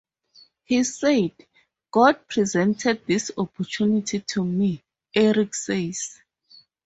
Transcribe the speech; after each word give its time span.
He 0.63 0.83
said, 0.83 1.29
"God 1.91 2.27
presented 2.27 3.05
this 3.05 3.29
opportunity 3.37 4.21
to 4.29 4.43
me," 4.43 4.83
Eric 5.13 5.53
says. 5.53 6.19